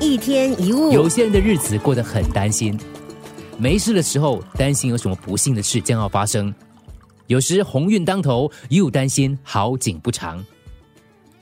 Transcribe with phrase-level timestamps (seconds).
[0.00, 2.78] 一天一物，有些人的日子过得很担心，
[3.58, 6.54] 没事的时候担心有什么不幸的事将要发生，
[7.26, 10.44] 有时鸿运当头又担心好景不长。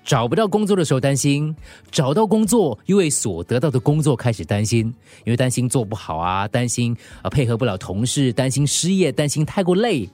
[0.04, 1.54] 找不到工作的时候担心，
[1.90, 4.86] 找到工作又为所得到的工作开始担心，
[5.24, 10.08] 因为担心做不好啊，担心啊配合不了同事，担心失业，担心太过累。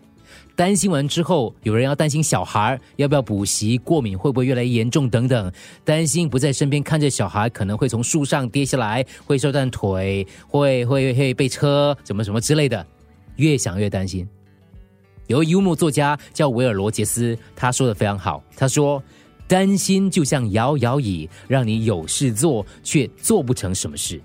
[0.54, 5.52] 担心完之后，有人要担心小孩要不要补习，过敏会不会越来越严重等等。
[5.84, 12.86] 担心不在身边看着小孩可能会从树上跌下来，会受断腿，会会会被车怎么什么之类的，
[13.36, 14.28] 越想越担心。
[15.28, 18.42] 有幽默作家叫维尔罗杰斯，他说的非常好。
[18.56, 19.02] 他说
[19.48, 24.20] ：“担心就像摇摇椅，让你有事做却做不成什么事。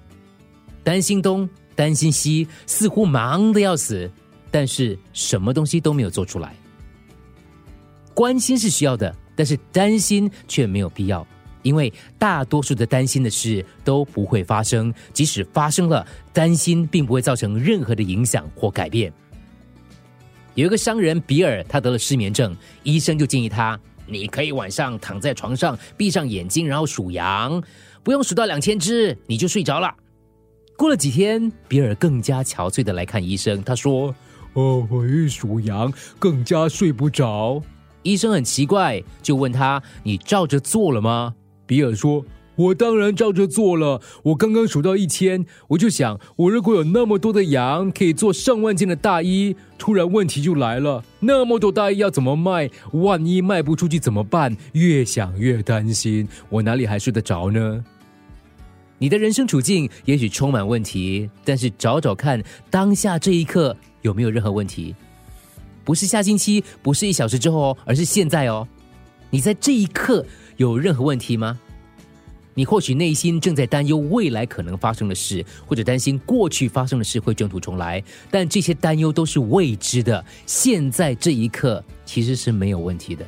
[0.84, 4.10] 担心东，担心西，似乎忙得要死。”
[4.50, 6.56] 但是什么东西都没有做出来。
[8.14, 11.26] 关心是需要的，但是担心却没有必要，
[11.62, 19.14] 因为大多数的担心的事都不会发生，即使发生了，担心并不会造成任何的影响或改变。
[20.56, 27.62] 有一个商人比尔，他得了失眠症，医生就建议他：你可以晚上躺在床上，闭上眼睛，然后数羊，
[28.02, 29.94] 不用数到两千只，你就睡着了。
[30.76, 34.16] 过了几天，比尔更加憔悴的来看医生，他说。
[34.58, 37.62] 哦，我一数羊更加睡不着。
[38.02, 41.36] 医生很奇怪，就问他：“你照着做了吗？”
[41.68, 42.26] 比尔说
[42.58, 44.02] ：“我当然照着做了。
[44.24, 49.56] 我刚刚数到一千，我就想，我如果有那么多的羊，可以做上万件的大衣。
[49.78, 52.68] 突然问题就来了，那么多大衣要怎么卖？
[52.94, 54.58] 万一卖不出去怎么办？
[54.72, 57.86] 越想越担心，我哪里还睡得着呢？”
[58.98, 62.42] 你的人生处境也许充满问题，但是找找看，
[62.72, 63.78] 当下这一刻。
[64.08, 64.96] 有没有任何问题？
[65.84, 68.66] 不是下星期，不是一小时之后哦，而是现在哦。
[69.30, 71.60] 你在这一刻有任何问题吗？
[72.54, 80.24] 你或许内心正在担忧未来可能发生的事，或者担心过去发生的事会卷土重来，但这些担忧都是未知的。
[80.46, 83.26] 现在这一刻其实是没有问题的。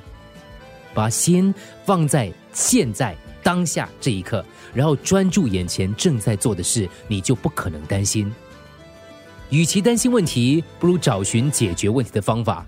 [0.93, 1.53] 把心
[1.85, 8.33] 放在现在当下这一刻，然后专注眼前正在做的事，你就不可能担心。
[9.49, 12.65] 与其担心问题，不如找寻解决问题的方法。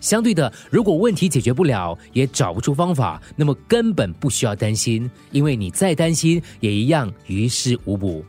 [0.00, 8.24] 相对的，如果问题解决不了，也找不出方法，那么根本不需要担心，因为你再担心也一样于事无补。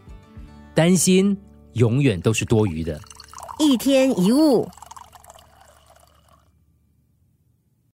[0.73, 1.38] 担心
[1.73, 3.00] 永远都是多余的。
[3.59, 4.67] 一天一物。